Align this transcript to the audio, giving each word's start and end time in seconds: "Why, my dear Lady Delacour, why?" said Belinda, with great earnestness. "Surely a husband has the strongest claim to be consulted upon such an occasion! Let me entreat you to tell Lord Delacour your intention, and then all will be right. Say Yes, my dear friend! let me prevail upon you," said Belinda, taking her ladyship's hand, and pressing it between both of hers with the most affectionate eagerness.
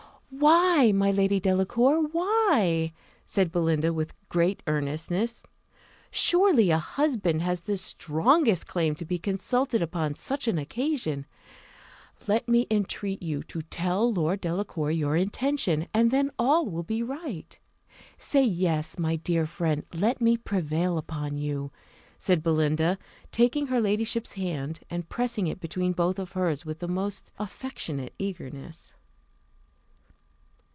"Why, 0.39 0.93
my 0.93 1.11
dear 1.11 1.17
Lady 1.17 1.39
Delacour, 1.41 2.07
why?" 2.07 2.93
said 3.25 3.51
Belinda, 3.51 3.91
with 3.91 4.13
great 4.29 4.63
earnestness. 4.65 5.43
"Surely 6.09 6.71
a 6.71 6.79
husband 6.79 7.41
has 7.41 7.59
the 7.59 7.75
strongest 7.75 8.65
claim 8.65 8.95
to 8.95 9.05
be 9.05 9.19
consulted 9.19 9.81
upon 9.81 10.15
such 10.15 10.47
an 10.47 10.57
occasion! 10.57 11.27
Let 12.29 12.47
me 12.47 12.65
entreat 12.71 13.21
you 13.21 13.43
to 13.43 13.61
tell 13.63 14.11
Lord 14.11 14.39
Delacour 14.39 14.89
your 14.89 15.17
intention, 15.17 15.87
and 15.93 16.11
then 16.11 16.31
all 16.39 16.65
will 16.65 16.81
be 16.83 17.03
right. 17.03 17.59
Say 18.17 18.43
Yes, 18.45 18.97
my 18.97 19.17
dear 19.17 19.45
friend! 19.45 19.83
let 19.93 20.21
me 20.21 20.37
prevail 20.37 20.97
upon 20.97 21.37
you," 21.37 21.71
said 22.17 22.41
Belinda, 22.41 22.97
taking 23.31 23.67
her 23.67 23.81
ladyship's 23.81 24.33
hand, 24.33 24.79
and 24.89 25.09
pressing 25.09 25.47
it 25.47 25.59
between 25.59 25.91
both 25.91 26.17
of 26.17 26.31
hers 26.31 26.65
with 26.65 26.79
the 26.79 26.87
most 26.87 27.29
affectionate 27.37 28.13
eagerness. 28.17 28.95